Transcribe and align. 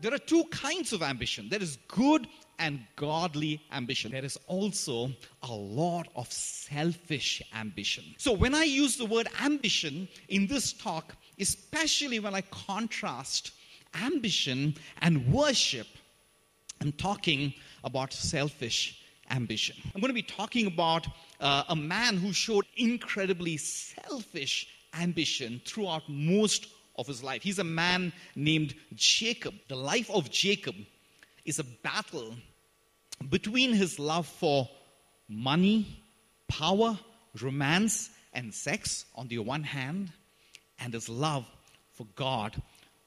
There 0.00 0.14
are 0.14 0.18
two 0.18 0.44
kinds 0.44 0.92
of 0.92 1.02
ambition 1.02 1.48
there 1.48 1.62
is 1.62 1.78
good 1.88 2.28
and 2.58 2.80
godly 2.96 3.60
ambition. 3.72 4.10
There 4.10 4.24
is 4.24 4.38
also 4.46 5.10
a 5.42 5.52
lot 5.52 6.08
of 6.16 6.30
selfish 6.32 7.40
ambition. 7.54 8.04
So, 8.18 8.32
when 8.32 8.54
I 8.54 8.64
use 8.64 8.96
the 8.96 9.06
word 9.06 9.28
ambition 9.42 10.08
in 10.28 10.46
this 10.46 10.72
talk, 10.72 11.14
especially 11.38 12.20
when 12.20 12.34
I 12.34 12.40
contrast 12.42 13.52
ambition 14.02 14.74
and 15.02 15.32
worship, 15.32 15.86
I'm 16.80 16.92
talking 16.92 17.54
about 17.84 18.12
selfish 18.12 19.02
ambition. 19.30 19.76
I'm 19.94 20.00
going 20.00 20.10
to 20.10 20.14
be 20.14 20.22
talking 20.22 20.66
about 20.66 21.06
uh, 21.40 21.64
a 21.68 21.76
man 21.76 22.16
who 22.16 22.32
showed 22.32 22.64
incredibly 22.76 23.56
selfish 23.56 24.68
ambition 24.94 25.60
throughout 25.64 26.02
most 26.08 26.66
of 26.98 27.06
his 27.06 27.22
life. 27.22 27.42
He's 27.42 27.58
a 27.58 27.64
man 27.64 28.12
named 28.36 28.74
Jacob. 28.94 29.54
The 29.68 29.76
life 29.76 30.10
of 30.10 30.30
Jacob 30.30 30.74
is 31.44 31.58
a 31.58 31.64
battle 31.64 32.34
between 33.30 33.72
his 33.72 33.98
love 33.98 34.26
for 34.26 34.68
money, 35.28 36.02
power, 36.48 36.98
romance, 37.40 38.10
and 38.34 38.52
sex 38.52 39.06
on 39.14 39.28
the 39.28 39.38
one 39.38 39.62
hand, 39.62 40.12
and 40.78 40.92
his 40.92 41.08
love 41.08 41.46
for 41.94 42.06
God 42.14 42.60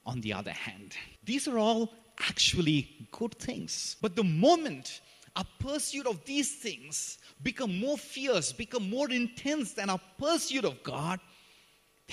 on 0.06 0.22
the 0.22 0.34
other 0.34 0.52
hand. 0.52 0.96
These 1.24 1.48
are 1.48 1.58
all 1.58 1.94
actually 2.20 3.08
good 3.12 3.36
things. 3.36 3.96
But 4.02 4.16
the 4.16 4.24
moment 4.24 5.02
our 5.36 5.46
pursuit 5.60 6.08
of 6.08 6.26
these 6.26 6.56
things 6.56 7.18
become 7.42 7.80
more 7.80 7.98
fierce, 7.98 8.52
become 8.52 8.90
more 8.90 9.10
intense 9.10 9.74
than 9.74 9.90
our 9.90 10.02
pursuit 10.18 10.66
of 10.66 10.84
God, 10.84 11.20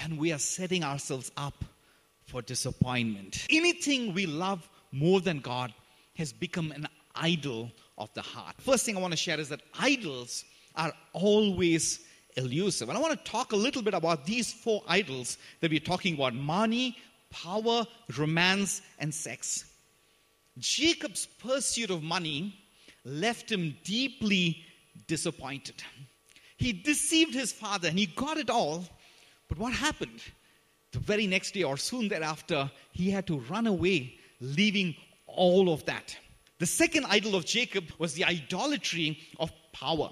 then 0.01 0.17
we 0.17 0.33
are 0.33 0.39
setting 0.39 0.85
ourselves 0.85 1.31
up 1.37 1.65
for 2.27 2.43
disappointment. 2.43 3.47
Anything 3.51 4.15
we 4.15 4.27
love 4.27 4.69
more 4.93 5.21
than 5.21 5.41
God 5.41 5.73
has 6.17 6.33
become 6.33 6.73
an 6.73 6.87
idol 7.15 7.71
of 7.97 8.13
the 8.15 8.23
heart. 8.23 8.55
First 8.61 8.85
thing 8.85 8.97
I 8.97 9.01
want 9.01 9.13
to 9.13 9.17
share 9.17 9.41
is 9.41 9.49
that 9.49 9.63
idols 9.79 10.45
are 10.77 10.93
always 11.13 12.01
elusive. 12.37 12.89
And 12.89 12.97
I 12.97 13.01
want 13.01 13.19
to 13.19 13.31
talk 13.31 13.53
a 13.53 13.57
little 13.57 13.83
bit 13.83 13.95
about 13.95 14.25
these 14.25 14.53
four 14.53 14.83
idols 14.89 15.39
that 15.61 15.71
we're 15.71 15.81
talking 15.81 16.15
about 16.15 16.35
money, 16.35 16.97
power, 17.31 17.87
romance, 18.17 18.83
and 18.99 19.13
sex. 19.13 19.65
Jacob's 20.59 21.27
pursuit 21.27 21.91
of 21.91 22.03
money 22.03 22.55
left 23.05 23.51
him 23.51 23.77
deeply 23.85 24.65
disappointed. 25.07 25.83
He 26.57 26.73
deceived 26.73 27.35
his 27.35 27.53
father 27.53 27.89
and 27.89 27.99
he 27.99 28.07
got 28.07 28.37
it 28.37 28.51
all. 28.51 28.85
But 29.49 29.59
what 29.59 29.73
happened? 29.73 30.23
The 30.93 30.99
very 30.99 31.27
next 31.27 31.53
day 31.53 31.65
or 31.65 31.77
soon 31.77 32.09
thereafter, 32.09 32.71
he 32.93 33.11
had 33.11 33.27
to 33.27 33.41
run 33.41 33.67
away, 33.67 34.15
leaving 34.41 34.95
all 35.27 35.73
of 35.73 35.85
that. 35.87 36.17
The 36.59 36.67
second 36.67 37.07
idol 37.09 37.35
of 37.35 37.45
Jacob 37.45 37.85
was 37.99 38.15
the 38.15 38.25
idolatry 38.25 39.19
of 39.39 39.53
power. 39.73 40.11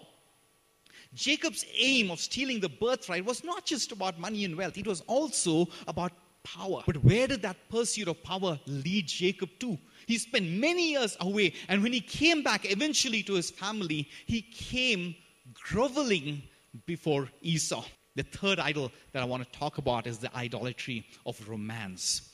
Jacob's 1.15 1.65
aim 1.79 2.11
of 2.11 2.21
stealing 2.21 2.61
the 2.61 2.69
birthright 2.69 3.25
was 3.25 3.43
not 3.43 3.65
just 3.65 3.91
about 3.91 4.19
money 4.19 4.45
and 4.45 4.57
wealth, 4.57 4.77
it 4.77 4.87
was 4.87 5.01
also 5.03 5.67
about 5.89 6.13
power. 6.45 6.83
But 6.87 7.03
where 7.03 7.27
did 7.27 7.43
that 7.43 7.57
pursuit 7.71 8.07
of 8.07 8.23
power 8.23 8.61
lead 8.67 9.07
Jacob 9.07 9.51
to? 9.61 9.79
He 10.07 10.19
spent 10.19 10.47
many 10.47 10.91
years 10.91 11.17
away, 11.21 11.55
and 11.69 11.83
when 11.83 11.93
he 11.93 12.01
came 12.01 12.43
back 12.43 12.71
eventually 12.71 13.23
to 13.25 13.35
his 13.35 13.51
family, 13.51 14.09
he 14.27 14.43
came 14.43 15.17
groveling 15.55 16.43
before 16.85 17.29
Esau. 17.43 17.85
The 18.17 18.23
third 18.23 18.59
idol 18.59 18.91
that 19.13 19.23
I 19.23 19.27
want 19.27 19.45
to 19.45 19.59
talk 19.59 19.79
about 19.79 20.07
is 20.07 20.19
the 20.19 20.35
idolatry 20.35 21.07
of 21.27 21.49
romance. 21.49 22.31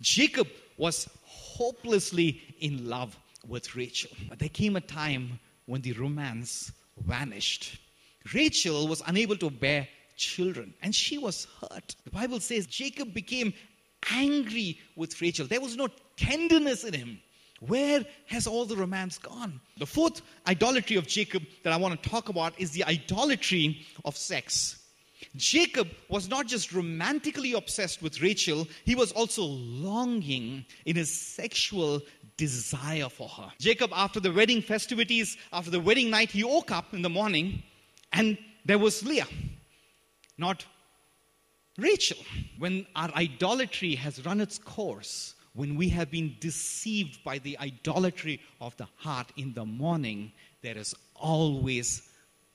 Jacob 0.00 0.48
was 0.76 1.08
hopelessly 1.24 2.40
in 2.60 2.88
love 2.88 3.18
with 3.46 3.76
Rachel. 3.76 4.10
But 4.28 4.38
there 4.38 4.48
came 4.48 4.76
a 4.76 4.80
time 4.80 5.40
when 5.66 5.82
the 5.82 5.92
romance 5.92 6.72
vanished. 6.98 7.78
Rachel 8.32 8.86
was 8.86 9.02
unable 9.06 9.36
to 9.38 9.50
bear 9.50 9.88
children 10.16 10.72
and 10.82 10.94
she 10.94 11.18
was 11.18 11.46
hurt. 11.60 11.96
The 12.04 12.10
Bible 12.10 12.40
says 12.40 12.66
Jacob 12.66 13.12
became 13.12 13.52
angry 14.12 14.78
with 14.96 15.20
Rachel. 15.20 15.46
There 15.46 15.60
was 15.60 15.76
no 15.76 15.88
tenderness 16.16 16.84
in 16.84 16.94
him. 16.94 17.20
Where 17.60 18.04
has 18.26 18.46
all 18.46 18.66
the 18.66 18.76
romance 18.76 19.18
gone? 19.18 19.60
The 19.78 19.86
fourth 19.86 20.22
idolatry 20.46 20.96
of 20.96 21.06
Jacob 21.06 21.42
that 21.62 21.72
I 21.72 21.76
want 21.76 22.00
to 22.00 22.08
talk 22.08 22.28
about 22.28 22.58
is 22.58 22.70
the 22.70 22.84
idolatry 22.84 23.84
of 24.04 24.16
sex. 24.16 24.78
Jacob 25.36 25.88
was 26.08 26.28
not 26.28 26.46
just 26.46 26.72
romantically 26.72 27.52
obsessed 27.52 28.02
with 28.02 28.20
Rachel, 28.20 28.66
he 28.84 28.94
was 28.94 29.12
also 29.12 29.42
longing 29.42 30.64
in 30.84 30.96
his 30.96 31.12
sexual 31.12 32.00
desire 32.36 33.08
for 33.08 33.28
her. 33.28 33.50
Jacob, 33.58 33.90
after 33.94 34.20
the 34.20 34.32
wedding 34.32 34.62
festivities, 34.62 35.36
after 35.52 35.70
the 35.70 35.80
wedding 35.80 36.10
night, 36.10 36.30
he 36.30 36.44
woke 36.44 36.70
up 36.70 36.94
in 36.94 37.02
the 37.02 37.08
morning 37.08 37.62
and 38.12 38.38
there 38.64 38.78
was 38.78 39.04
Leah, 39.04 39.28
not 40.38 40.64
Rachel. 41.78 42.18
When 42.58 42.86
our 42.94 43.10
idolatry 43.14 43.94
has 43.96 44.24
run 44.24 44.40
its 44.40 44.58
course, 44.58 45.34
when 45.54 45.76
we 45.76 45.88
have 45.90 46.10
been 46.10 46.36
deceived 46.40 47.22
by 47.24 47.38
the 47.38 47.58
idolatry 47.58 48.40
of 48.60 48.76
the 48.76 48.88
heart 48.96 49.30
in 49.36 49.54
the 49.54 49.64
morning, 49.64 50.32
there 50.62 50.76
is 50.76 50.94
always 51.14 52.02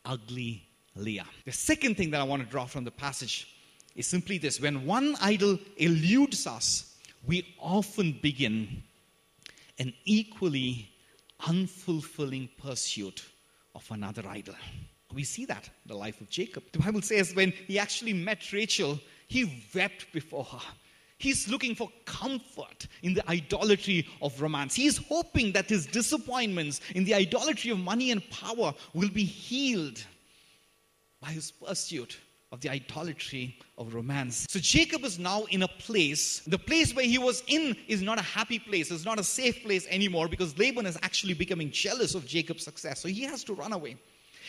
ugly 0.06 0.69
Leah. 1.00 1.26
The 1.46 1.52
second 1.52 1.96
thing 1.96 2.12
that 2.12 2.22
I 2.22 2.24
want 2.24 2.44
to 2.44 2.50
draw 2.50 2.66
from 2.66 2.84
the 2.84 2.92
passage 2.92 3.48
is 3.96 4.08
simply 4.08 4.38
this 4.38 4.62
when 4.62 4.86
one 4.86 5.16
idol 5.22 5.58
eludes 5.78 6.46
us, 6.48 6.96
we 7.26 7.56
often 7.60 8.20
begin 8.22 8.84
an 9.78 9.94
equally 10.06 10.90
unfulfilling 11.42 12.50
pursuit 12.58 13.26
of 13.76 13.86
another 13.92 14.24
idol. 14.28 14.56
We 15.14 15.24
see 15.24 15.46
that 15.46 15.66
in 15.66 15.88
the 15.88 15.96
life 15.96 16.22
of 16.22 16.30
Jacob. 16.30 16.64
The 16.72 16.80
Bible 16.80 17.02
says 17.02 17.34
when 17.34 17.52
he 17.52 17.80
actually 17.80 18.14
met 18.14 18.52
Rachel, 18.54 19.00
he 19.28 19.64
wept 19.74 20.12
before 20.14 20.44
her. 20.44 20.60
He's 21.18 21.50
looking 21.50 21.76
for 21.76 21.90
comfort 22.06 22.88
in 23.04 23.14
the 23.14 23.30
idolatry 23.30 24.08
of 24.22 24.40
romance. 24.42 24.76
He's 24.76 24.98
hoping 24.98 25.52
that 25.52 25.68
his 25.68 25.86
disappointments 25.86 26.80
in 26.96 27.04
the 27.04 27.14
idolatry 27.14 27.72
of 27.72 27.80
money 27.80 28.12
and 28.12 28.28
power 28.30 28.74
will 28.94 29.10
be 29.10 29.26
healed 29.26 30.02
by 31.22 31.30
his 31.30 31.52
pursuit 31.52 32.18
of 32.52 32.62
the 32.62 32.70
idolatry 32.70 33.56
of 33.78 33.94
romance. 33.94 34.48
So 34.50 34.60
Jacob 34.60 35.04
is 35.04 35.20
now 35.20 35.44
in 35.46 35.62
a 35.62 35.68
place, 35.68 36.40
the 36.48 36.58
place 36.58 36.96
where 36.96 37.06
he 37.06 37.20
was 37.20 37.44
in 37.48 37.76
is 37.88 38.02
not 38.02 38.18
a 38.18 38.24
happy 38.24 38.58
place, 38.58 38.90
it's 38.90 39.06
not 39.06 39.20
a 39.20 39.24
safe 39.24 39.62
place 39.64 39.86
anymore 39.90 40.28
because 40.28 40.58
Laban 40.58 40.88
is 40.88 40.98
actually 41.04 41.36
becoming 41.36 41.70
jealous 41.70 42.16
of 42.16 42.26
Jacob's 42.26 42.64
success. 42.64 43.02
So 43.02 43.08
he 43.08 43.24
has 43.24 43.44
to 43.46 43.54
run 43.54 43.74
away. 43.74 43.98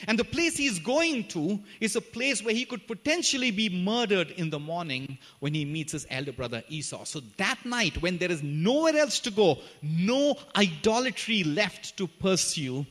And 0.07 0.19
the 0.19 0.25
place 0.25 0.57
he's 0.57 0.79
going 0.79 1.25
to 1.29 1.61
is 1.81 1.95
a 1.95 2.01
place 2.01 2.43
where 2.43 2.55
he 2.55 2.65
could 2.65 2.87
potentially 2.87 3.51
be 3.51 3.69
murdered 3.69 4.31
in 4.31 4.49
the 4.49 4.59
morning 4.59 5.19
when 5.41 5.53
he 5.53 5.67
meets 5.67 5.93
his 5.93 6.07
elder 6.09 6.33
brother 6.33 6.63
Esau. 6.69 7.05
So 7.05 7.21
that 7.37 7.59
night, 7.67 8.01
when 8.01 8.17
there 8.17 8.31
is 8.31 8.43
nowhere 8.43 8.97
else 8.97 9.21
to 9.21 9.31
go, 9.31 9.59
no 9.83 10.39
idolatry 10.57 11.45
left 11.45 11.99
to 11.99 12.07
pursue, 12.07 12.87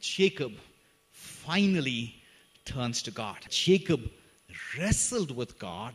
Jacob 0.00 0.54
finally 1.12 2.17
turns 2.68 3.02
to 3.02 3.10
God. 3.10 3.38
Jacob 3.48 4.00
wrestled 4.78 5.34
with 5.34 5.58
God 5.58 5.94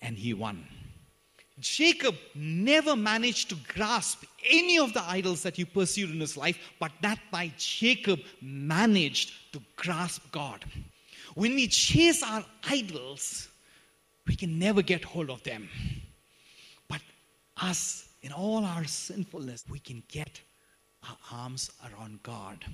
and 0.00 0.16
he 0.16 0.34
won. 0.34 0.66
Jacob 1.60 2.16
never 2.34 2.96
managed 2.96 3.48
to 3.50 3.56
grasp 3.72 4.24
any 4.50 4.78
of 4.78 4.92
the 4.92 5.02
idols 5.02 5.42
that 5.42 5.56
he 5.56 5.64
pursued 5.64 6.10
in 6.10 6.20
his 6.20 6.36
life, 6.36 6.58
but 6.80 6.92
that 7.02 7.18
night 7.32 7.56
Jacob 7.56 8.20
managed 8.40 9.32
to 9.52 9.60
grasp 9.76 10.22
God. 10.32 10.64
When 11.34 11.54
we 11.54 11.68
chase 11.68 12.22
our 12.22 12.44
idols, 12.68 13.48
we 14.26 14.34
can 14.34 14.58
never 14.58 14.82
get 14.82 15.04
hold 15.04 15.30
of 15.30 15.42
them. 15.44 15.68
But 16.88 17.00
us, 17.56 18.08
in 18.22 18.32
all 18.32 18.64
our 18.64 18.84
sinfulness, 18.84 19.64
we 19.70 19.78
can 19.78 20.02
get 20.08 20.40
our 21.08 21.16
arms 21.32 21.70
around 21.84 22.22
God 22.22 22.64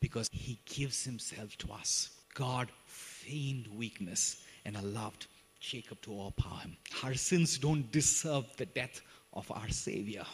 because 0.00 0.28
He 0.32 0.58
gives 0.66 1.04
Himself 1.04 1.56
to 1.58 1.72
us. 1.72 2.10
God 2.34 2.70
feigned 2.86 3.66
weakness 3.66 4.44
and 4.64 4.76
allowed 4.76 5.26
Jacob 5.60 6.00
to 6.02 6.20
overpower 6.20 6.60
him. 6.60 6.76
Our 7.04 7.14
sins 7.14 7.58
don't 7.58 7.90
deserve 7.92 8.44
the 8.56 8.66
death 8.66 9.00
of 9.32 9.50
our 9.50 9.68
Savior, 9.68 10.24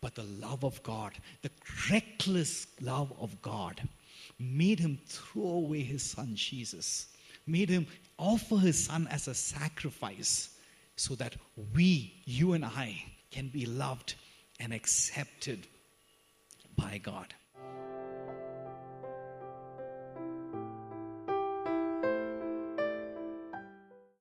but 0.00 0.14
the 0.14 0.24
love 0.24 0.64
of 0.64 0.82
God, 0.82 1.12
the 1.42 1.50
reckless 1.90 2.66
love 2.80 3.12
of 3.18 3.40
God, 3.42 3.80
made 4.38 4.78
him 4.78 4.98
throw 5.06 5.42
away 5.42 5.82
his 5.82 6.02
son 6.02 6.34
Jesus, 6.34 7.08
made 7.46 7.68
him 7.68 7.86
offer 8.18 8.56
his 8.56 8.84
son 8.84 9.06
as 9.10 9.28
a 9.28 9.34
sacrifice 9.34 10.50
so 10.96 11.14
that 11.14 11.36
we, 11.74 12.14
you 12.24 12.52
and 12.54 12.64
I, 12.64 13.02
can 13.30 13.48
be 13.48 13.66
loved 13.66 14.14
and 14.60 14.72
accepted 14.72 15.66
by 16.76 16.98
God. 16.98 17.34